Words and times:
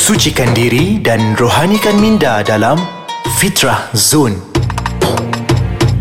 Sucikan 0.00 0.48
diri 0.56 0.96
dan 0.96 1.36
rohanikan 1.36 2.00
minda 2.00 2.40
dalam 2.40 2.80
Fitrah 3.36 3.84
Zone. 3.92 4.32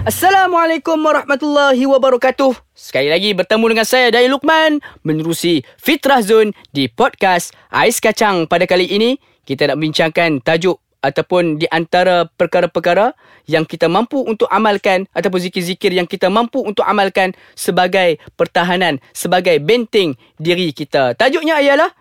Assalamualaikum 0.07 0.95
warahmatullahi 1.03 1.83
wabarakatuh. 1.83 2.55
Sekali 2.71 3.11
lagi 3.11 3.35
bertemu 3.35 3.75
dengan 3.75 3.83
saya 3.83 4.07
Dai 4.07 4.31
Lukman 4.31 4.79
menerusi 5.03 5.67
Fitrah 5.75 6.23
Zone 6.23 6.55
di 6.71 6.87
podcast 6.87 7.51
Ais 7.75 7.99
Kacang 7.99 8.47
pada 8.47 8.63
kali 8.63 8.87
ini 8.87 9.19
kita 9.43 9.67
nak 9.67 9.83
bincangkan 9.83 10.39
tajuk 10.47 10.79
ataupun 11.03 11.59
di 11.59 11.67
antara 11.67 12.23
perkara-perkara 12.23 13.11
yang 13.51 13.67
kita 13.67 13.91
mampu 13.91 14.23
untuk 14.23 14.47
amalkan 14.47 15.11
ataupun 15.11 15.43
zikir-zikir 15.43 15.91
yang 15.91 16.07
kita 16.07 16.31
mampu 16.31 16.63
untuk 16.63 16.87
amalkan 16.87 17.35
sebagai 17.51 18.15
pertahanan, 18.39 19.03
sebagai 19.11 19.59
benteng 19.59 20.15
diri 20.39 20.71
kita. 20.71 21.19
Tajuknya 21.19 21.59
ialah 21.59 21.91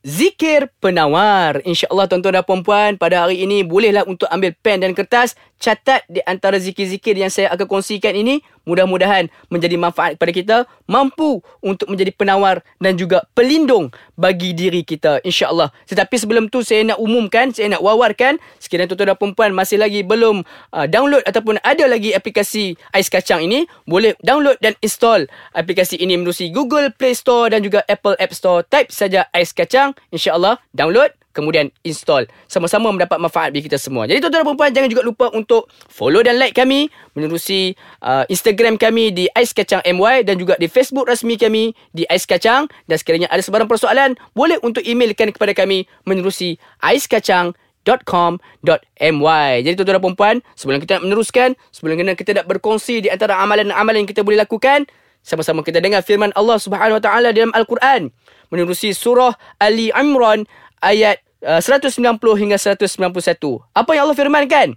Zikir 0.00 0.72
penawar. 0.80 1.60
InsyaAllah 1.60 2.08
tuan-tuan 2.08 2.40
dan 2.40 2.44
puan-puan 2.48 2.96
pada 2.96 3.28
hari 3.28 3.44
ini 3.44 3.60
bolehlah 3.60 4.08
untuk 4.08 4.32
ambil 4.32 4.56
pen 4.64 4.80
dan 4.80 4.96
kertas. 4.96 5.36
Catat 5.60 6.08
di 6.08 6.24
antara 6.24 6.56
zikir-zikir 6.56 7.20
yang 7.20 7.28
saya 7.28 7.52
akan 7.52 7.68
kongsikan 7.68 8.16
ini. 8.16 8.40
Mudah-mudahan 8.64 9.28
menjadi 9.52 9.76
manfaat 9.76 10.16
kepada 10.16 10.32
kita. 10.32 10.56
Mampu 10.88 11.44
untuk 11.60 11.92
menjadi 11.92 12.16
penawar 12.16 12.64
dan 12.80 12.96
juga 12.96 13.28
pelindung 13.36 13.92
bagi 14.16 14.56
diri 14.56 14.80
kita. 14.80 15.20
InsyaAllah. 15.20 15.68
Tetapi 15.84 16.16
sebelum 16.16 16.48
tu 16.48 16.64
saya 16.64 16.88
nak 16.88 16.96
umumkan, 16.96 17.52
saya 17.52 17.76
nak 17.76 17.84
wawarkan. 17.84 18.40
Sekiranya 18.56 18.88
tuan-tuan 18.88 19.12
dan 19.12 19.18
puan-puan 19.20 19.52
masih 19.52 19.76
lagi 19.76 20.00
belum 20.00 20.48
uh, 20.72 20.86
download 20.88 21.28
ataupun 21.28 21.60
ada 21.60 21.84
lagi 21.84 22.16
aplikasi 22.16 22.80
Ais 22.96 23.12
Kacang 23.12 23.44
ini. 23.44 23.68
Boleh 23.84 24.16
download 24.24 24.56
dan 24.64 24.72
install 24.80 25.28
aplikasi 25.52 26.00
ini 26.00 26.16
melalui 26.16 26.48
Google 26.48 26.88
Play 26.88 27.12
Store 27.12 27.52
dan 27.52 27.60
juga 27.60 27.84
Apple 27.84 28.16
App 28.16 28.32
Store. 28.32 28.64
Type 28.64 28.88
saja 28.88 29.28
Ais 29.36 29.52
Kacang 29.52 29.92
insya-Allah 30.08 30.56
download 30.72 31.19
kemudian 31.40 31.72
install 31.82 32.28
sama-sama 32.46 32.92
mendapat 32.92 33.16
manfaat 33.16 33.50
bagi 33.50 33.66
kita 33.66 33.80
semua. 33.80 34.04
Jadi 34.04 34.20
tuan-tuan 34.20 34.44
dan 34.44 34.56
puan 34.56 34.70
jangan 34.70 34.88
juga 34.92 35.02
lupa 35.02 35.26
untuk 35.32 35.72
follow 35.88 36.20
dan 36.20 36.36
like 36.36 36.52
kami 36.52 36.92
menerusi 37.16 37.74
uh, 38.04 38.28
Instagram 38.28 38.76
kami 38.76 39.10
di 39.10 39.24
Ais 39.32 39.56
Kacang 39.56 39.80
MY 39.82 40.28
dan 40.28 40.36
juga 40.36 40.54
di 40.60 40.68
Facebook 40.68 41.08
rasmi 41.08 41.40
kami 41.40 41.72
di 41.96 42.04
Ais 42.12 42.28
Kacang 42.28 42.68
dan 42.86 42.96
sekiranya 43.00 43.32
ada 43.32 43.40
sebarang 43.40 43.66
persoalan 43.66 44.14
boleh 44.36 44.60
untuk 44.60 44.84
emailkan 44.84 45.32
kepada 45.32 45.56
kami 45.56 45.88
menerusi 46.04 46.60
aiskacang.com.my. 46.84 49.50
Jadi 49.64 49.74
tuan-tuan 49.80 49.98
dan 49.98 50.14
puan 50.14 50.36
sebelum 50.54 50.78
kita 50.84 51.00
nak 51.00 51.04
meneruskan, 51.08 51.56
sebelum 51.72 51.96
kita 52.12 52.36
nak 52.36 52.46
berkongsi 52.46 53.00
di 53.00 53.08
antara 53.08 53.40
amalan-amalan 53.40 54.04
yang 54.04 54.10
kita 54.12 54.20
boleh 54.20 54.38
lakukan, 54.38 54.84
sama-sama 55.20 55.60
kita 55.60 55.80
dengar 55.80 56.04
firman 56.04 56.32
Allah 56.36 56.56
Subhanahu 56.56 57.00
Wa 57.00 57.04
Taala 57.04 57.28
dalam 57.32 57.52
Al-Quran 57.52 58.12
menerusi 58.50 58.92
surah 58.92 59.32
Ali 59.62 59.94
Imran 59.94 60.44
ayat 60.82 61.22
uh, 61.44 61.60
190 61.60 61.96
hingga 62.36 62.56
191. 62.56 63.60
Apa 63.76 63.90
yang 63.96 64.08
Allah 64.08 64.18
firmankan? 64.18 64.68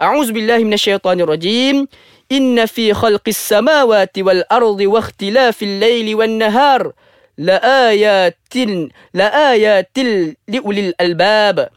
A'udzubillahi 0.00 0.64
minasyaitonirrajim. 0.64 1.84
Inna 2.30 2.70
fi 2.70 2.94
khalqis 2.94 3.36
samawati 3.36 4.22
wal 4.22 4.46
ardi 4.46 4.86
wa 4.86 5.02
ikhtilafil 5.02 5.82
laili 5.82 6.14
wan 6.14 6.38
nahar 6.38 6.94
la 7.34 7.58
ayatin 7.90 8.94
la 9.12 9.50
ayatil 9.52 10.38
liulil 10.46 10.94
albab. 10.96 11.68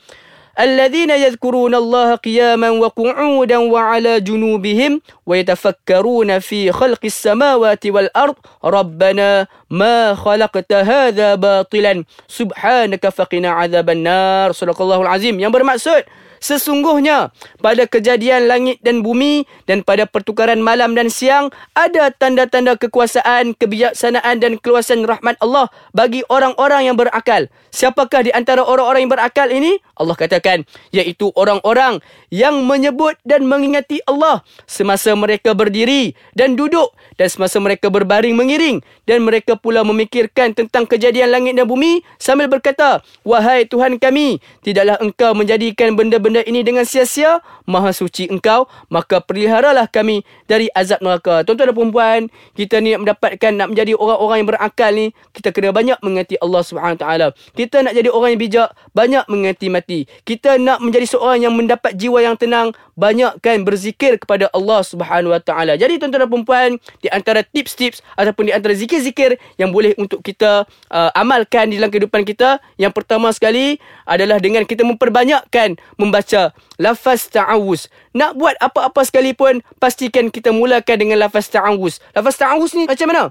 الذين 0.60 1.10
يذكرون 1.10 1.74
الله 1.74 2.14
قياما 2.14 2.70
وقعودا 2.70 3.58
وعلى 3.58 4.20
جنوبهم 4.20 5.00
ويتفكرون 5.26 6.38
في 6.38 6.72
خلق 6.72 6.98
السماوات 7.04 7.86
والأرض 7.86 8.34
ربنا 8.64 9.46
ما 9.70 10.14
خلقت 10.14 10.72
هذا 10.72 11.34
باطلا 11.34 12.04
سبحانك 12.28 13.08
فقنا 13.08 13.50
عذاب 13.50 13.90
النار 13.90 14.52
صدق 14.52 14.82
الله 14.82 15.02
العظيم 15.02 15.34
yang 15.38 15.54
bermaksud 15.54 16.02
Sesungguhnya 16.38 17.34
pada 17.58 17.84
kejadian 17.86 18.46
langit 18.46 18.78
dan 18.82 19.02
bumi 19.02 19.44
dan 19.66 19.82
pada 19.82 20.06
pertukaran 20.06 20.62
malam 20.62 20.94
dan 20.94 21.10
siang 21.10 21.50
ada 21.74 22.14
tanda-tanda 22.14 22.78
kekuasaan, 22.78 23.58
kebijaksanaan 23.58 24.38
dan 24.38 24.52
keluasan 24.62 25.02
rahmat 25.04 25.34
Allah 25.42 25.66
bagi 25.90 26.22
orang-orang 26.30 26.90
yang 26.90 26.96
berakal. 26.96 27.50
Siapakah 27.74 28.24
di 28.24 28.30
antara 28.32 28.62
orang-orang 28.62 29.06
yang 29.06 29.12
berakal 29.12 29.50
ini? 29.50 29.82
Allah 29.98 30.14
katakan 30.43 30.67
iaitu 30.91 31.31
orang-orang 31.39 32.03
yang 32.27 32.67
menyebut 32.67 33.15
dan 33.23 33.47
mengingati 33.47 34.03
Allah 34.03 34.43
semasa 34.67 35.15
mereka 35.15 35.55
berdiri 35.55 36.11
dan 36.35 36.59
duduk 36.59 36.91
dan 37.15 37.31
semasa 37.31 37.63
mereka 37.63 37.87
berbaring 37.87 38.35
mengiring 38.35 38.83
dan 39.07 39.23
mereka 39.23 39.55
pula 39.55 39.87
memikirkan 39.87 40.51
tentang 40.51 40.83
kejadian 40.83 41.31
langit 41.31 41.55
dan 41.55 41.63
bumi 41.63 42.03
sambil 42.19 42.51
berkata 42.51 42.99
wahai 43.23 43.63
Tuhan 43.63 43.95
kami 43.95 44.43
tidaklah 44.59 44.99
engkau 44.99 45.31
menjadikan 45.31 45.95
benda-benda 45.95 46.33
benda 46.33 46.49
ini 46.49 46.65
dengan 46.65 46.81
sia-sia, 46.81 47.45
maha 47.69 47.93
suci 47.93 48.25
engkau, 48.25 48.65
maka 48.89 49.21
peliharalah 49.21 49.85
kami 49.85 50.25
dari 50.49 50.65
azab 50.73 50.97
neraka. 51.05 51.45
Tuan-tuan 51.45 51.69
dan 51.69 51.77
puan 51.77 52.21
kita 52.57 52.81
ni 52.81 52.97
nak 52.97 53.05
mendapatkan, 53.05 53.51
nak 53.53 53.67
menjadi 53.69 53.93
orang-orang 53.93 54.37
yang 54.41 54.49
berakal 54.49 54.91
ni, 54.97 55.13
kita 55.29 55.53
kena 55.53 55.69
banyak 55.69 56.01
mengingati 56.01 56.41
Allah 56.41 56.65
SWT. 56.65 57.05
Kita 57.53 57.85
nak 57.85 57.93
jadi 57.93 58.09
orang 58.09 58.33
yang 58.33 58.41
bijak, 58.41 58.69
banyak 58.97 59.23
mengingati 59.29 59.67
mati. 59.69 59.99
Kita 60.25 60.32
nak 60.57 60.81
menjadi 60.81 61.05
seorang 61.05 61.45
yang 61.45 61.53
mendapat 61.53 61.93
jiwa 61.93 62.19
yang 62.25 62.33
tenang, 62.33 62.73
banyakkan 62.97 63.61
berzikir 63.61 64.17
kepada 64.17 64.49
Allah 64.51 64.81
SWT. 64.81 65.51
Jadi 65.77 65.93
tuan-tuan 66.01 66.25
dan 66.25 66.41
puan 66.41 66.71
di 66.99 67.07
antara 67.13 67.45
tips-tips 67.45 68.01
ataupun 68.17 68.49
di 68.49 68.53
antara 68.55 68.73
zikir-zikir 68.73 69.37
yang 69.61 69.69
boleh 69.69 69.93
untuk 70.01 70.25
kita 70.25 70.65
uh, 70.89 71.11
amalkan 71.13 71.69
di 71.69 71.77
dalam 71.77 71.93
kehidupan 71.93 72.25
kita, 72.25 72.57
yang 72.81 72.89
pertama 72.89 73.29
sekali 73.29 73.77
adalah 74.09 74.41
dengan 74.41 74.65
kita 74.65 74.81
memperbanyakkan 74.81 75.77
membaca 76.01 76.23
membaca 76.23 76.55
lafaz 76.79 77.27
ta'awuz. 77.27 77.91
Nak 78.15 78.39
buat 78.39 78.55
apa-apa 78.61 79.03
sekalipun, 79.03 79.59
pastikan 79.77 80.31
kita 80.31 80.55
mulakan 80.55 80.95
dengan 81.01 81.17
lafaz 81.19 81.51
ta'awuz. 81.51 81.99
Lafaz 82.15 82.39
ta'awuz 82.39 82.71
ni 82.77 82.87
macam 82.87 83.07
mana? 83.11 83.23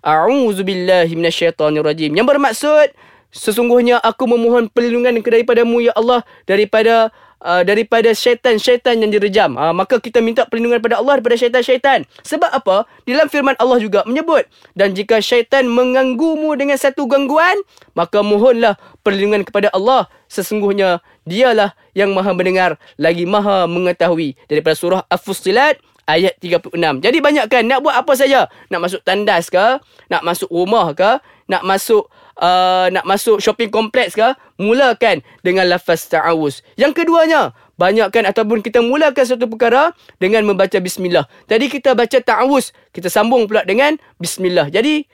A'udzu 0.00 0.62
billahi 0.64 1.12
minasyaitonir 1.12 1.84
rajim. 1.84 2.14
Yang 2.14 2.26
bermaksud 2.30 2.86
sesungguhnya 3.30 4.00
aku 4.00 4.24
memohon 4.24 4.72
perlindungan 4.72 5.20
daripadamu 5.20 5.84
ya 5.84 5.92
Allah 5.96 6.24
daripada 6.48 7.12
uh, 7.42 7.62
daripada 7.62 8.10
syaitan-syaitan 8.14 8.98
yang 8.98 9.10
direjam. 9.10 9.54
Uh, 9.54 9.74
maka 9.74 9.98
kita 10.02 10.18
minta 10.18 10.46
perlindungan 10.46 10.82
kepada 10.82 10.98
Allah 11.02 11.18
daripada 11.18 11.36
syaitan-syaitan. 11.38 12.04
Sebab 12.26 12.50
apa? 12.50 12.86
Dalam 13.06 13.30
firman 13.30 13.54
Allah 13.58 13.78
juga 13.78 14.02
menyebut. 14.06 14.46
Dan 14.74 14.94
jika 14.94 15.22
syaitan 15.22 15.66
mengganggumu 15.66 16.54
dengan 16.58 16.78
satu 16.78 17.06
gangguan, 17.06 17.58
maka 17.94 18.22
mohonlah 18.22 18.78
perlindungan 19.02 19.46
kepada 19.46 19.70
Allah. 19.74 20.10
Sesungguhnya 20.28 21.00
dialah 21.24 21.72
yang 21.96 22.12
maha 22.12 22.34
mendengar 22.34 22.76
lagi 23.00 23.24
maha 23.24 23.64
mengetahui. 23.70 24.36
Daripada 24.50 24.74
surah 24.76 25.02
Al-Fussilat 25.08 25.80
ayat 26.08 26.40
36. 26.40 26.72
Jadi 27.04 27.18
banyakkan 27.20 27.62
nak 27.68 27.84
buat 27.84 27.96
apa 27.96 28.12
saja. 28.16 28.48
Nak 28.72 28.80
masuk 28.80 29.00
tandas 29.04 29.52
ke? 29.52 29.80
Nak 30.08 30.22
masuk 30.24 30.48
rumah 30.48 30.92
ke? 30.96 31.20
Nak 31.48 31.64
masuk 31.64 32.08
uh, 32.38 32.86
nak 32.90 33.04
masuk 33.04 33.42
shopping 33.42 33.68
kompleks 33.68 34.14
ke, 34.14 34.34
mulakan 34.58 35.20
dengan 35.42 35.66
lafaz 35.66 36.06
ta'awuz. 36.08 36.62
Yang 36.78 37.04
keduanya, 37.04 37.52
banyakkan 37.78 38.26
ataupun 38.26 38.62
kita 38.62 38.82
mulakan 38.82 39.24
satu 39.26 39.46
perkara 39.46 39.94
dengan 40.22 40.46
membaca 40.46 40.78
bismillah. 40.78 41.26
Jadi 41.50 41.66
kita 41.70 41.94
baca 41.94 42.18
ta'awuz, 42.18 42.74
kita 42.94 43.10
sambung 43.10 43.46
pula 43.46 43.62
dengan 43.66 43.98
bismillah. 44.18 44.70
Jadi 44.70 45.06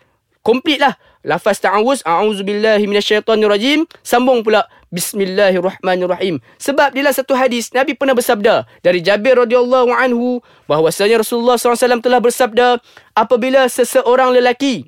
komplit 0.45 0.79
lah. 0.79 0.95
Lafaz 1.25 1.57
ta'awuz, 1.57 2.05
a'udzubillahi 2.05 2.85
minasyaitanirrajim, 2.85 3.89
sambung 4.05 4.45
pula 4.45 4.69
Bismillahirrahmanirrahim. 4.95 6.39
Sebab 6.63 6.95
dalam 6.95 7.11
satu 7.11 7.35
hadis 7.35 7.75
Nabi 7.75 7.99
pernah 7.99 8.15
bersabda 8.15 8.63
dari 8.79 9.03
Jabir 9.03 9.35
radhiyallahu 9.35 9.91
anhu 9.91 10.39
bahwasanya 10.71 11.19
Rasulullah 11.19 11.59
SAW 11.59 11.99
telah 11.99 12.23
bersabda 12.23 12.79
apabila 13.19 13.67
seseorang 13.67 14.31
lelaki 14.39 14.87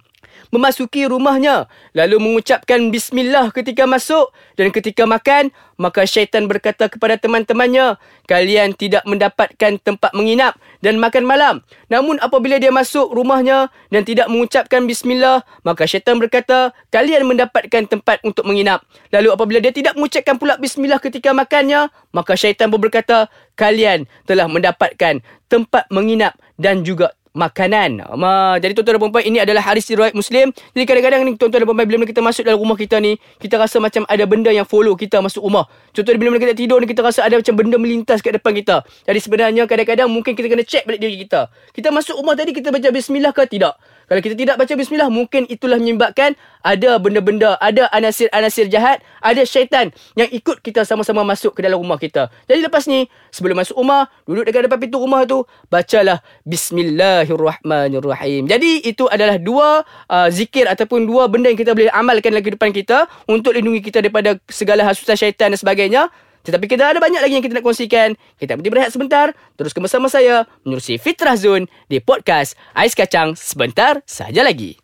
memasuki 0.51 1.09
rumahnya. 1.09 1.67
Lalu 1.97 2.21
mengucapkan 2.21 2.93
bismillah 2.93 3.51
ketika 3.55 3.89
masuk. 3.89 4.31
Dan 4.57 4.73
ketika 4.73 5.05
makan 5.05 5.53
maka 5.77 6.09
syaitan 6.09 6.49
berkata 6.49 6.89
kepada 6.89 7.21
teman-temannya 7.21 8.01
kalian 8.25 8.73
tidak 8.73 9.05
mendapatkan 9.05 9.77
tempat 9.81 10.13
menginap 10.17 10.57
dan 10.81 10.97
makan 10.97 11.25
malam. 11.29 11.55
Namun 11.93 12.17
apabila 12.25 12.57
dia 12.57 12.73
masuk 12.73 13.13
rumahnya 13.13 13.69
dan 13.93 14.03
tidak 14.03 14.27
mengucapkan 14.33 14.89
bismillah 14.89 15.45
maka 15.63 15.85
syaitan 15.85 16.17
berkata 16.17 16.73
kalian 16.93 17.29
mendapatkan 17.29 17.85
tempat 17.89 18.21
untuk 18.25 18.49
menginap. 18.49 18.85
Lalu 19.13 19.33
apabila 19.33 19.59
dia 19.61 19.73
tidak 19.73 19.95
mengucapkan 19.97 20.41
pula 20.41 20.57
bismillah 20.57 21.01
ketika 21.01 21.37
makannya 21.37 21.93
maka 22.13 22.33
syaitan 22.35 22.73
pun 22.73 22.81
berkata 22.81 23.29
kalian 23.57 24.05
telah 24.25 24.49
mendapatkan 24.49 25.21
tempat 25.47 25.85
menginap 25.93 26.37
dan 26.57 26.83
juga 26.83 27.16
makanan. 27.37 28.01
Ma, 28.17 28.57
jadi 28.57 28.73
tuan-tuan 28.73 28.97
dan 28.97 29.13
puan 29.13 29.25
ini 29.29 29.39
adalah 29.45 29.61
hadis 29.61 29.85
riwayat 29.93 30.17
Muslim. 30.17 30.57
Jadi 30.73 30.85
kadang-kadang 30.89 31.21
ni 31.29 31.37
tuan-tuan 31.37 31.63
dan 31.63 31.69
puan 31.69 31.85
bila 31.85 32.09
kita 32.09 32.25
masuk 32.25 32.43
dalam 32.49 32.57
rumah 32.57 32.81
kita 32.81 32.97
ni, 32.97 33.21
kita 33.37 33.61
rasa 33.61 33.77
macam 33.77 34.09
ada 34.09 34.25
benda 34.25 34.49
yang 34.49 34.65
follow 34.65 34.97
kita 34.97 35.21
masuk 35.21 35.45
rumah. 35.45 35.69
Contohnya 35.93 36.17
bila 36.17 36.41
kita 36.41 36.57
tidur 36.57 36.81
ni 36.81 36.89
kita 36.89 37.05
rasa 37.05 37.29
ada 37.29 37.37
macam 37.37 37.53
benda 37.53 37.77
melintas 37.77 38.25
kat 38.25 38.41
depan 38.41 38.57
kita. 38.57 38.81
Jadi 39.05 39.19
sebenarnya 39.21 39.63
kadang-kadang 39.69 40.09
mungkin 40.09 40.33
kita 40.33 40.49
kena 40.49 40.65
check 40.65 40.89
balik 40.89 41.05
diri 41.05 41.29
kita. 41.29 41.53
Kita 41.77 41.93
masuk 41.93 42.17
rumah 42.17 42.33
tadi 42.33 42.57
kita 42.57 42.73
baca 42.73 42.89
bismillah 42.89 43.37
ke 43.37 43.45
tidak? 43.45 43.77
Kalau 44.07 44.23
kita 44.23 44.39
tidak 44.39 44.55
baca 44.55 44.71
bismillah, 44.79 45.11
mungkin 45.11 45.51
itulah 45.51 45.83
menyebabkan 45.83 46.39
ada 46.63 46.95
benda-benda, 47.03 47.59
ada 47.59 47.91
anasir-anasir 47.91 48.71
jahat, 48.71 49.03
ada 49.19 49.43
syaitan 49.43 49.91
yang 50.15 50.31
ikut 50.31 50.63
kita 50.63 50.87
sama-sama 50.87 51.27
masuk 51.27 51.59
ke 51.59 51.67
dalam 51.67 51.83
rumah 51.83 51.99
kita. 51.99 52.31
Jadi 52.47 52.63
lepas 52.63 52.87
ni, 52.87 53.11
sebelum 53.35 53.59
masuk 53.59 53.75
rumah, 53.75 54.07
duduk 54.23 54.47
dekat 54.47 54.71
depan 54.71 54.79
pintu 54.79 55.03
rumah 55.03 55.27
tu, 55.27 55.43
bacalah 55.67 56.23
bismillahirrahmanirrahim. 56.47 58.47
Jadi 58.47 58.87
itu 58.87 59.11
adalah 59.11 59.43
dua 59.43 59.83
uh, 60.07 60.31
zikir 60.31 60.71
ataupun 60.71 61.03
dua 61.03 61.27
benda 61.27 61.51
yang 61.51 61.59
kita 61.59 61.75
boleh 61.75 61.91
amalkan 61.91 62.31
dalam 62.31 62.47
kehidupan 62.47 62.71
kita 62.71 63.11
untuk 63.27 63.59
lindungi 63.59 63.83
kita 63.83 64.07
daripada 64.07 64.39
segala 64.47 64.87
hasutan 64.87 65.19
syaitan 65.19 65.51
dan 65.51 65.59
sebagainya. 65.59 66.15
Tetapi 66.47 66.71
kita 66.71 66.95
ada 66.95 67.03
banyak 67.03 67.19
lagi 67.19 67.35
yang 67.35 67.43
kita 67.43 67.59
nak 67.59 67.67
kongsikan. 67.67 68.15
Kita 68.39 68.55
berhenti 68.55 68.71
berehat 68.71 68.95
sebentar. 68.95 69.35
Teruskan 69.59 69.83
bersama 69.83 70.07
saya 70.07 70.47
menerusi 70.63 70.95
Fitrah 70.95 71.35
Zone 71.35 71.67
di 71.91 71.99
podcast 71.99 72.55
Ais 72.71 72.95
Kacang 72.95 73.35
sebentar 73.35 73.99
saja 74.07 74.47
lagi. 74.47 74.79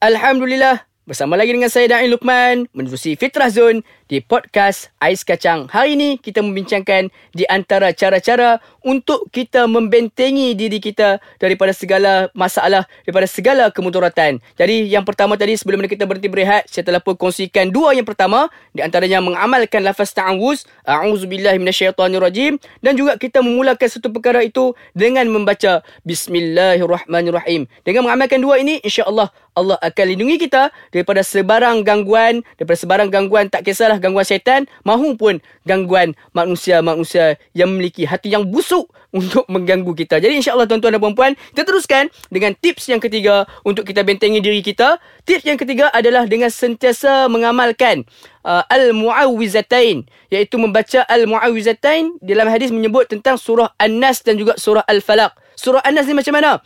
Alhamdulillah. 0.00 0.87
Bersama 1.08 1.40
lagi 1.40 1.56
dengan 1.56 1.72
saya 1.72 1.88
Dain 1.88 2.12
Lukman 2.12 2.68
menerusi 2.76 3.16
Fitrah 3.16 3.48
Zone 3.48 3.80
di 4.12 4.20
podcast 4.20 4.92
Ais 5.00 5.24
Kacang. 5.24 5.64
Hari 5.64 5.96
ini 5.96 6.20
kita 6.20 6.44
membincangkan 6.44 7.08
di 7.32 7.48
antara 7.48 7.96
cara-cara 7.96 8.60
untuk 8.84 9.24
kita 9.32 9.64
membentengi 9.64 10.52
diri 10.52 10.76
kita 10.76 11.16
daripada 11.40 11.72
segala 11.72 12.28
masalah, 12.36 12.84
daripada 13.08 13.24
segala 13.24 13.72
kemudaratan. 13.72 14.36
Jadi 14.60 14.92
yang 14.92 15.08
pertama 15.08 15.40
tadi 15.40 15.56
sebelum 15.56 15.80
kita 15.88 16.04
berhenti 16.04 16.28
berehat, 16.28 16.68
saya 16.68 16.84
telah 16.84 17.00
pun 17.00 17.16
kongsikan 17.16 17.72
dua 17.72 17.96
yang 17.96 18.04
pertama 18.04 18.52
di 18.76 18.84
antaranya 18.84 19.24
mengamalkan 19.24 19.88
lafaz 19.88 20.12
ta'awuz, 20.12 20.68
a'udzubillahi 20.84 21.56
minasyaitonirrajim 21.56 22.60
dan 22.84 22.92
juga 23.00 23.16
kita 23.16 23.40
memulakan 23.40 23.88
satu 23.88 24.12
perkara 24.12 24.44
itu 24.44 24.76
dengan 24.92 25.24
membaca 25.32 25.80
bismillahirrahmanirrahim. 26.04 27.64
Dengan 27.80 28.04
mengamalkan 28.04 28.44
dua 28.44 28.60
ini 28.60 28.76
insya-Allah 28.84 29.32
Allah 29.58 29.76
akan 29.82 30.04
lindungi 30.14 30.46
kita 30.46 30.70
daripada 30.94 31.26
sebarang 31.26 31.82
gangguan, 31.82 32.46
daripada 32.54 32.78
sebarang 32.78 33.08
gangguan 33.10 33.50
tak 33.50 33.66
kisahlah 33.66 33.98
gangguan 33.98 34.22
syaitan 34.22 34.70
mahupun 34.86 35.42
gangguan 35.66 36.14
manusia-manusia 36.30 37.34
yang 37.52 37.74
memiliki 37.74 38.06
hati 38.06 38.30
yang 38.30 38.46
busuk 38.46 38.86
untuk 39.10 39.48
mengganggu 39.48 39.90
kita. 39.96 40.20
Jadi 40.20 40.38
insya-Allah 40.38 40.68
tuan-tuan 40.68 40.94
dan 40.94 41.00
puan-puan, 41.00 41.32
kita 41.56 41.64
teruskan 41.64 42.12
dengan 42.28 42.52
tips 42.54 42.92
yang 42.92 43.00
ketiga 43.00 43.48
untuk 43.64 43.88
kita 43.88 44.04
bentengi 44.04 44.38
diri 44.38 44.60
kita. 44.60 45.00
Tips 45.24 45.48
yang 45.48 45.56
ketiga 45.56 45.88
adalah 45.90 46.28
dengan 46.28 46.52
sentiasa 46.52 47.26
mengamalkan 47.26 48.04
uh, 48.44 48.62
al-muawwizatain 48.68 50.04
iaitu 50.28 50.56
membaca 50.60 51.08
al-muawwizatain 51.08 52.20
dalam 52.20 52.52
hadis 52.52 52.68
menyebut 52.68 53.08
tentang 53.08 53.40
surah 53.40 53.72
An-Nas 53.80 54.20
dan 54.20 54.36
juga 54.36 54.60
surah 54.60 54.84
Al-Falaq. 54.84 55.32
Surah 55.56 55.82
An-Nas 55.82 56.06
ni 56.06 56.14
macam 56.14 56.36
mana? 56.36 56.60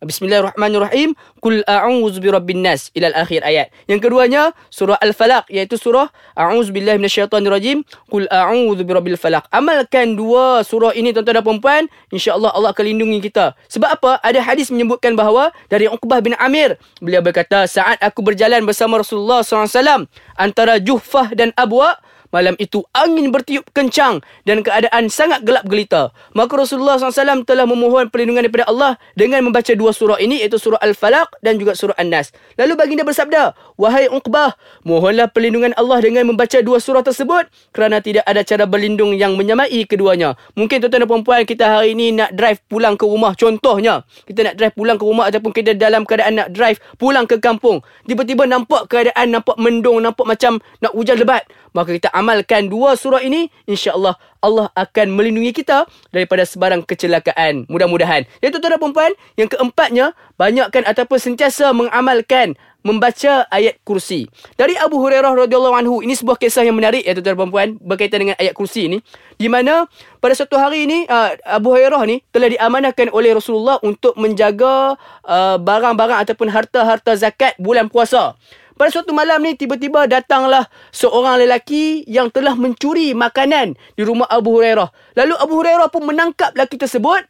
Bismillahirrahmanirrahim. 0.00 1.12
Kul 1.44 1.60
a'udzu 1.68 2.24
birabbin 2.24 2.64
nas 2.64 2.88
ila 2.96 3.12
akhir 3.12 3.44
ayat. 3.44 3.68
Yang 3.84 4.08
keduanya 4.08 4.56
surah 4.72 4.96
Al-Falaq 4.96 5.52
iaitu 5.52 5.76
surah 5.76 6.08
a'udzu 6.32 6.72
billahi 6.72 6.96
minasyaitonirrajim. 6.96 7.84
Kul 8.08 8.24
a'udzu 8.32 8.80
birabbil 8.80 9.20
falaq. 9.20 9.44
Amalkan 9.52 10.16
dua 10.16 10.64
surah 10.64 10.96
ini 10.96 11.12
tuan-tuan 11.12 11.36
dan 11.36 11.44
puan-puan, 11.44 11.82
insya-Allah 12.08 12.48
Allah 12.56 12.72
akan 12.72 12.84
lindungi 12.96 13.28
kita. 13.28 13.52
Sebab 13.68 14.00
apa? 14.00 14.12
Ada 14.24 14.40
hadis 14.40 14.72
menyebutkan 14.72 15.12
bahawa 15.12 15.52
dari 15.68 15.84
Uqbah 15.84 16.24
bin 16.24 16.32
Amir, 16.40 16.80
beliau 17.04 17.20
berkata, 17.20 17.68
"Saat 17.68 18.00
aku 18.00 18.24
berjalan 18.24 18.64
bersama 18.64 19.04
Rasulullah 19.04 19.44
SAW 19.44 20.08
antara 20.40 20.80
Juhfah 20.80 21.36
dan 21.36 21.52
Abwa, 21.60 22.00
Malam 22.30 22.54
itu 22.62 22.86
angin 22.94 23.34
bertiup 23.34 23.66
kencang 23.74 24.22
dan 24.46 24.62
keadaan 24.62 25.10
sangat 25.10 25.42
gelap 25.42 25.66
gelita. 25.66 26.14
Maka 26.30 26.54
Rasulullah 26.54 26.98
SAW 26.98 27.42
telah 27.42 27.66
memohon 27.66 28.06
perlindungan 28.06 28.46
daripada 28.46 28.70
Allah 28.70 28.94
dengan 29.18 29.42
membaca 29.42 29.74
dua 29.74 29.90
surah 29.90 30.22
ini 30.22 30.42
iaitu 30.46 30.62
surah 30.62 30.78
Al-Falaq 30.78 31.42
dan 31.42 31.58
juga 31.58 31.74
surah 31.74 31.98
An-Nas. 31.98 32.30
Lalu 32.54 32.78
baginda 32.78 33.02
bersabda, 33.02 33.58
Wahai 33.74 34.06
Uqbah, 34.06 34.54
mohonlah 34.86 35.26
perlindungan 35.26 35.74
Allah 35.74 35.98
dengan 35.98 36.30
membaca 36.30 36.58
dua 36.62 36.78
surah 36.78 37.02
tersebut 37.02 37.50
kerana 37.74 37.98
tidak 37.98 38.22
ada 38.30 38.46
cara 38.46 38.64
berlindung 38.64 39.18
yang 39.18 39.34
menyamai 39.34 39.82
keduanya. 39.90 40.38
Mungkin 40.54 40.86
tuan-tuan 40.86 41.02
dan 41.02 41.08
puan-puan 41.10 41.42
kita 41.42 41.66
hari 41.66 41.98
ini 41.98 42.14
nak 42.14 42.30
drive 42.30 42.62
pulang 42.70 42.94
ke 42.94 43.02
rumah. 43.02 43.34
Contohnya, 43.34 44.06
kita 44.30 44.46
nak 44.46 44.54
drive 44.54 44.74
pulang 44.78 44.94
ke 44.94 45.04
rumah 45.04 45.26
ataupun 45.26 45.50
kita 45.50 45.74
dalam 45.74 46.06
keadaan 46.06 46.38
nak 46.38 46.48
drive 46.54 46.78
pulang 46.94 47.26
ke 47.26 47.42
kampung. 47.42 47.82
Tiba-tiba 48.06 48.46
nampak 48.46 48.86
keadaan, 48.86 49.34
nampak 49.34 49.58
mendung, 49.58 49.98
nampak 49.98 50.28
macam 50.28 50.62
nak 50.78 50.92
hujan 50.94 51.18
lebat. 51.18 51.42
Maka 51.74 51.94
kita 51.94 52.10
amalkan 52.20 52.68
dua 52.68 52.92
surah 53.00 53.24
ini, 53.24 53.48
insya-Allah 53.64 54.20
Allah 54.40 54.68
akan 54.76 55.16
melindungi 55.16 55.52
kita 55.56 55.88
daripada 56.12 56.44
sebarang 56.44 56.84
kecelakaan. 56.84 57.64
Mudah-mudahan. 57.68 58.28
Jadi 58.40 58.56
tuan-tuan 58.56 58.76
dan 58.76 58.92
puan 58.92 59.12
yang 59.36 59.48
keempatnya, 59.48 60.06
banyakkan 60.36 60.84
ataupun 60.84 61.16
sentiasa 61.16 61.72
mengamalkan 61.72 62.56
membaca 62.80 63.44
ayat 63.52 63.76
kursi. 63.84 64.24
Dari 64.56 64.72
Abu 64.80 64.96
Hurairah 64.96 65.36
radhiyallahu 65.36 65.76
anhu, 65.76 65.94
ini 66.00 66.16
sebuah 66.16 66.40
kisah 66.40 66.64
yang 66.64 66.76
menarik 66.76 67.04
ya 67.04 67.12
tuan-tuan 67.12 67.52
puan 67.52 67.68
berkaitan 67.76 68.24
dengan 68.24 68.36
ayat 68.40 68.56
kursi 68.56 68.88
ini, 68.88 68.98
di 69.36 69.52
mana 69.52 69.84
pada 70.24 70.32
satu 70.32 70.56
hari 70.56 70.88
ini 70.88 71.04
uh, 71.04 71.36
Abu 71.44 71.76
Hurairah 71.76 72.02
ni 72.08 72.24
telah 72.32 72.48
diamanahkan 72.48 73.12
oleh 73.12 73.36
Rasulullah 73.36 73.76
untuk 73.84 74.16
menjaga 74.16 74.96
uh, 75.28 75.60
barang-barang 75.60 76.24
ataupun 76.24 76.48
harta-harta 76.48 77.12
zakat 77.20 77.52
bulan 77.60 77.92
puasa. 77.92 78.32
Pada 78.80 78.96
suatu 78.96 79.12
malam 79.12 79.44
ni 79.44 79.52
tiba-tiba 79.60 80.08
datanglah 80.08 80.64
seorang 80.88 81.44
lelaki 81.44 82.00
yang 82.08 82.32
telah 82.32 82.56
mencuri 82.56 83.12
makanan 83.12 83.76
di 83.92 84.02
rumah 84.08 84.24
Abu 84.32 84.56
Hurairah. 84.56 84.88
Lalu 85.20 85.36
Abu 85.36 85.52
Hurairah 85.60 85.92
pun 85.92 86.08
menangkap 86.08 86.56
lelaki 86.56 86.80
tersebut 86.80 87.28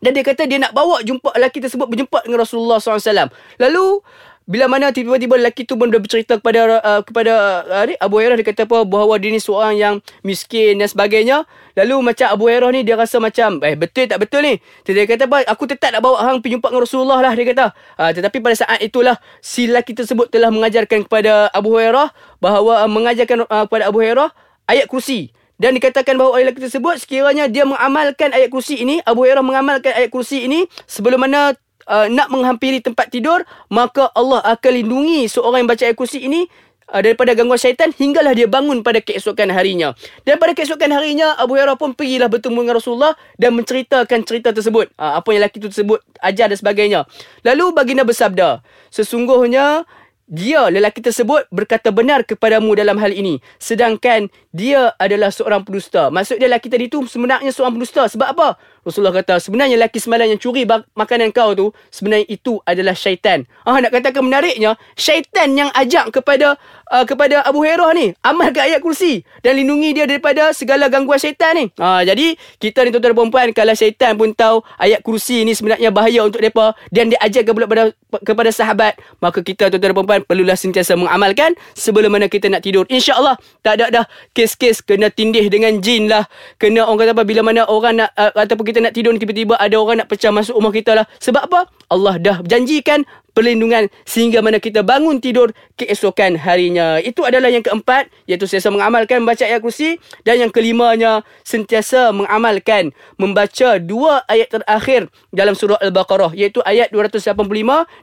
dan 0.00 0.16
dia 0.16 0.24
kata 0.24 0.48
dia 0.48 0.56
nak 0.56 0.72
bawa 0.72 1.04
jumpa 1.04 1.36
lelaki 1.36 1.60
tersebut 1.60 1.92
berjumpa 1.92 2.24
dengan 2.24 2.40
Rasulullah 2.40 2.80
SAW. 2.80 3.28
Lalu 3.60 4.00
bila 4.48 4.64
mana 4.64 4.88
tiba-tiba 4.88 5.36
lelaki 5.36 5.68
tu 5.68 5.76
pun 5.76 5.92
bercerita 5.92 6.40
kepada 6.40 6.80
uh, 6.80 7.04
kepada 7.04 7.32
uh, 7.68 7.84
Abu 8.00 8.16
Hurairah 8.16 8.40
dia 8.40 8.48
kata 8.48 8.64
apa? 8.64 8.88
Bahawa 8.88 9.20
dia 9.20 9.28
ni 9.28 9.44
seorang 9.44 9.76
yang 9.76 9.94
miskin 10.24 10.80
dan 10.80 10.88
sebagainya. 10.88 11.44
Lalu 11.76 12.00
macam 12.00 12.32
Abu 12.32 12.48
Hurairah 12.48 12.72
ni 12.72 12.80
dia 12.80 12.96
rasa 12.96 13.20
macam 13.20 13.60
eh 13.60 13.76
betul 13.76 14.08
tak 14.08 14.16
betul 14.16 14.40
ni? 14.40 14.56
Dia 14.88 15.04
kata 15.04 15.28
apa? 15.28 15.44
Aku 15.52 15.68
tetap 15.68 15.92
nak 15.92 16.00
bawa 16.00 16.24
hang 16.24 16.40
pergi 16.40 16.56
jumpa 16.56 16.72
dengan 16.72 16.82
Rasulullah 16.88 17.18
lah 17.20 17.32
dia 17.36 17.44
kata. 17.44 17.66
Uh, 18.00 18.10
tetapi 18.16 18.40
pada 18.40 18.56
saat 18.56 18.80
itulah 18.80 19.20
si 19.44 19.68
lelaki 19.68 19.92
tersebut 19.92 20.32
telah 20.32 20.48
mengajarkan 20.48 21.04
kepada 21.04 21.52
Abu 21.52 21.76
Hurairah 21.76 22.08
bahawa 22.40 22.88
uh, 22.88 22.90
mengajarkan 22.90 23.44
uh, 23.44 23.68
kepada 23.68 23.92
Abu 23.92 24.00
Hurairah 24.00 24.32
ayat 24.64 24.88
kursi. 24.88 25.28
Dan 25.60 25.76
dikatakan 25.76 26.16
bahawa 26.16 26.40
ayat 26.40 26.56
tersebut 26.56 27.04
sekiranya 27.04 27.52
dia 27.52 27.68
mengamalkan 27.68 28.32
ayat 28.32 28.48
kursi 28.48 28.80
ini 28.80 29.04
Abu 29.04 29.28
Hurairah 29.28 29.44
mengamalkan 29.44 29.92
ayat 29.92 30.08
kursi 30.08 30.48
ini 30.48 30.64
sebelum 30.88 31.20
mana 31.20 31.52
uh, 31.88 32.06
nak 32.12 32.28
menghampiri 32.28 32.84
tempat 32.84 33.08
tidur, 33.08 33.42
maka 33.72 34.12
Allah 34.12 34.44
akan 34.44 34.72
lindungi 34.84 35.26
seorang 35.26 35.64
yang 35.64 35.70
baca 35.72 35.82
ayat 35.88 35.96
kursi 35.96 36.22
ini 36.22 36.46
uh, 36.92 37.00
daripada 37.00 37.32
gangguan 37.32 37.58
syaitan 37.58 37.90
hinggalah 37.90 38.36
dia 38.36 38.46
bangun 38.46 38.84
pada 38.84 39.00
keesokan 39.00 39.48
harinya. 39.50 39.96
Dan 40.22 40.36
pada 40.36 40.52
keesokan 40.52 40.92
harinya, 40.92 41.34
Abu 41.40 41.56
Hurairah 41.56 41.80
pun 41.80 41.96
pergilah 41.96 42.28
bertemu 42.28 42.68
dengan 42.68 42.76
Rasulullah 42.76 43.14
dan 43.40 43.56
menceritakan 43.56 44.22
cerita 44.28 44.52
tersebut. 44.52 44.92
Uh, 45.00 45.18
apa 45.18 45.28
yang 45.32 45.42
lelaki 45.42 45.58
itu 45.58 45.72
tersebut 45.72 46.04
ajar 46.20 46.52
dan 46.52 46.58
sebagainya. 46.60 47.00
Lalu 47.42 47.72
baginda 47.72 48.04
bersabda, 48.04 48.60
sesungguhnya 48.92 49.88
dia 50.28 50.68
lelaki 50.68 51.00
tersebut 51.00 51.48
berkata 51.48 51.88
benar 51.88 52.20
kepadamu 52.20 52.76
dalam 52.76 53.00
hal 53.00 53.16
ini 53.16 53.40
sedangkan 53.56 54.28
dia 54.52 54.92
adalah 55.00 55.32
seorang 55.32 55.64
pendusta 55.64 56.12
maksud 56.12 56.36
dia 56.36 56.52
lelaki 56.52 56.68
tadi 56.68 56.92
tu 56.92 57.00
sebenarnya 57.08 57.48
seorang 57.48 57.80
pendusta 57.80 58.04
sebab 58.12 58.36
apa 58.36 58.60
Rasulullah 58.90 59.14
kata 59.14 59.38
sebenarnya 59.38 59.78
lelaki 59.78 60.02
semalam 60.02 60.26
yang 60.28 60.40
curi 60.40 60.66
makanan 60.92 61.30
kau 61.30 61.54
tu 61.54 61.66
sebenarnya 61.88 62.26
itu 62.28 62.58
adalah 62.66 62.92
syaitan 62.92 63.46
ah 63.62 63.78
nak 63.78 63.94
katakan 63.94 64.26
menariknya 64.26 64.74
syaitan 64.98 65.54
yang 65.54 65.70
ajak 65.72 66.10
kepada 66.12 66.60
uh, 66.90 67.04
kepada 67.06 67.46
Abu 67.46 67.62
Hurairah 67.62 67.90
ni 67.94 68.12
amalkan 68.20 68.68
ayat 68.68 68.82
kursi 68.82 69.22
dan 69.40 69.56
lindungi 69.56 69.96
dia 69.96 70.04
daripada 70.04 70.50
segala 70.52 70.90
gangguan 70.90 71.16
syaitan 71.16 71.54
ni 71.54 71.70
ah 71.78 72.02
jadi 72.02 72.34
kita 72.58 72.84
ni 72.84 72.90
tuan-tuan 72.92 73.14
dan 73.14 73.30
puan 73.32 73.48
kalau 73.54 73.74
syaitan 73.78 74.12
pun 74.18 74.34
tahu 74.34 74.60
ayat 74.76 75.00
kursi 75.00 75.46
ni 75.46 75.54
sebenarnya 75.54 75.94
bahaya 75.94 76.26
untuk 76.26 76.42
depa 76.42 76.74
dan 76.90 77.08
dia 77.08 77.18
ajarkan 77.22 77.52
pula 77.54 77.66
kepada 77.70 77.84
kepada 78.26 78.50
sahabat 78.50 78.98
maka 79.22 79.40
kita 79.40 79.70
tuan-tuan 79.70 79.94
dan 79.94 79.96
puan 79.96 80.18
tuan 80.18 80.22
perlulah 80.26 80.56
sentiasa 80.58 80.96
mengamalkan 80.98 81.54
sebelum 81.76 82.10
mana 82.10 82.26
kita 82.26 82.50
nak 82.50 82.66
tidur. 82.66 82.88
InsyaAllah 82.90 83.38
tak 83.62 83.78
ada 83.78 83.86
dah 83.92 84.04
kes-kes 84.34 84.82
kena 84.82 85.12
tindih 85.12 85.46
dengan 85.46 85.78
jin 85.78 86.10
lah. 86.10 86.26
Kena 86.58 86.88
orang 86.88 87.06
kata 87.06 87.12
apa 87.14 87.22
bila 87.22 87.40
mana 87.46 87.68
orang 87.68 88.02
nak 88.02 88.10
uh, 88.16 88.32
ataupun 88.34 88.64
kita 88.66 88.77
nak 88.82 88.94
tidur 88.94 89.14
tiba-tiba 89.16 89.58
ada 89.58 89.76
orang 89.78 90.04
nak 90.04 90.08
pecah 90.10 90.30
masuk 90.30 90.56
rumah 90.58 90.72
kita 90.72 90.94
lah. 90.94 91.06
Sebab 91.18 91.42
apa? 91.50 91.60
Allah 91.88 92.20
dah 92.20 92.38
janjikan 92.44 93.02
perlindungan 93.38 93.86
sehingga 94.02 94.42
mana 94.42 94.58
kita 94.58 94.82
bangun 94.82 95.22
tidur 95.22 95.54
keesokan 95.78 96.34
harinya. 96.34 96.98
Itu 96.98 97.22
adalah 97.22 97.54
yang 97.54 97.62
keempat 97.62 98.10
iaitu 98.26 98.50
sentiasa 98.50 98.74
mengamalkan 98.74 99.22
membaca 99.22 99.46
ayat 99.46 99.62
kursi 99.62 100.02
dan 100.26 100.42
yang 100.42 100.50
kelimanya 100.50 101.22
sentiasa 101.46 102.10
mengamalkan 102.10 102.90
membaca 103.14 103.78
dua 103.78 104.26
ayat 104.26 104.50
terakhir 104.50 105.06
dalam 105.30 105.54
surah 105.54 105.78
Al-Baqarah 105.78 106.34
iaitu 106.34 106.58
ayat 106.66 106.90
285 106.90 107.30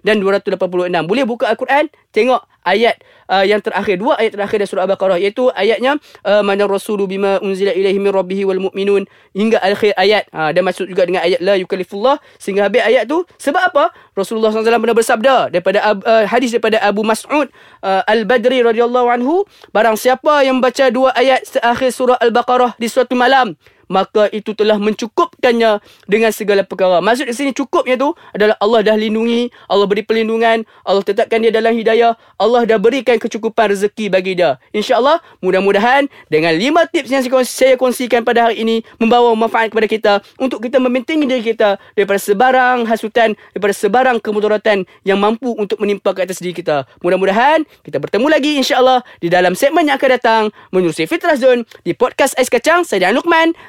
dan 0.08 0.16
286. 0.24 1.04
Boleh 1.04 1.24
buka 1.28 1.52
Al-Quran 1.52 1.92
tengok 2.16 2.48
ayat 2.66 3.00
uh, 3.30 3.46
yang 3.46 3.62
terakhir 3.62 4.02
dua 4.02 4.18
ayat 4.18 4.36
terakhir 4.36 4.58
dari 4.60 4.70
surah 4.70 4.84
Al-Baqarah 4.90 5.18
iaitu 5.22 5.48
ayatnya 5.54 6.02
uh, 6.26 6.42
manar 6.42 6.68
rasulu 6.68 7.06
bima 7.06 7.38
unzila 7.40 7.72
ilaihi 7.72 8.02
min 8.02 8.12
rabbih 8.12 8.50
wal 8.50 8.62
mu'minun. 8.70 9.06
Hingga 9.38 9.62
akhir 9.62 9.94
ayat 9.96 10.28
uh, 10.34 10.50
dan 10.52 10.66
masuk 10.66 10.90
juga 10.90 11.06
dengan 11.06 11.22
ayat 11.24 11.40
la 11.40 11.56
yukallifullah 11.56 12.18
sehingga 12.42 12.68
habis 12.68 12.82
ayat 12.82 13.06
tu 13.06 13.24
sebab 13.38 13.72
apa? 13.72 13.94
Rasulullah 14.18 14.50
SAW 14.50 14.66
pernah 14.66 14.98
bersabda 14.98 15.36
daripada 15.54 15.80
uh, 15.94 16.26
hadis 16.26 16.52
daripada 16.52 16.82
Abu 16.82 17.06
Mas'ud 17.06 17.48
uh, 17.86 18.02
Al-Badri 18.10 18.66
radhiyallahu 18.66 19.08
anhu 19.08 19.46
barang 19.72 19.96
siapa 19.96 20.42
yang 20.42 20.58
baca 20.60 20.90
dua 20.90 21.14
ayat 21.14 21.46
terakhir 21.46 21.94
surah 21.94 22.18
Al-Baqarah 22.18 22.76
di 22.82 22.90
suatu 22.90 23.14
malam 23.14 23.54
maka 23.88 24.30
itu 24.34 24.54
telah 24.58 24.78
mencukupkannya 24.82 25.82
dengan 26.10 26.32
segala 26.34 26.66
perkara. 26.66 27.00
Maksud 27.02 27.30
di 27.30 27.36
sini 27.36 27.52
cukupnya 27.52 27.96
tu 27.98 28.14
adalah 28.34 28.56
Allah 28.62 28.82
dah 28.82 28.96
lindungi, 28.98 29.50
Allah 29.70 29.86
beri 29.86 30.04
perlindungan, 30.06 30.66
Allah 30.86 31.04
tetapkan 31.04 31.42
dia 31.42 31.52
dalam 31.54 31.74
hidayah, 31.74 32.18
Allah 32.38 32.66
dah 32.66 32.80
berikan 32.82 33.18
kecukupan 33.18 33.74
rezeki 33.74 34.10
bagi 34.10 34.38
dia. 34.38 34.58
InsyaAllah, 34.76 35.22
mudah-mudahan 35.40 36.10
dengan 36.30 36.54
lima 36.56 36.86
tips 36.90 37.10
yang 37.10 37.24
saya 37.46 37.76
kongsikan 37.78 38.26
pada 38.26 38.50
hari 38.50 38.62
ini 38.62 38.82
membawa 38.98 39.34
manfaat 39.38 39.70
kepada 39.70 39.88
kita 39.88 40.14
untuk 40.42 40.62
kita 40.64 40.82
membentengi 40.82 41.26
diri 41.26 41.44
kita 41.44 41.78
daripada 41.94 42.20
sebarang 42.20 42.86
hasutan, 42.90 43.34
daripada 43.54 43.74
sebarang 43.76 44.18
kemudaratan 44.22 44.84
yang 45.06 45.18
mampu 45.22 45.54
untuk 45.56 45.78
menimpa 45.82 46.12
ke 46.14 46.26
atas 46.26 46.42
diri 46.42 46.54
kita. 46.56 46.86
Mudah-mudahan 47.02 47.64
kita 47.86 47.98
bertemu 48.02 48.28
lagi 48.28 48.52
insyaAllah 48.60 49.02
di 49.22 49.30
dalam 49.30 49.54
segmen 49.54 49.88
yang 49.88 49.98
akan 49.98 50.10
datang 50.18 50.44
menerusi 50.74 51.06
Fitrah 51.06 51.38
Zone 51.38 51.64
di 51.86 51.94
podcast 51.94 52.36
Ais 52.36 52.50
Kacang. 52.50 52.84
Saya 52.86 53.10
Dan 53.10 53.18
Lukman. 53.18 53.54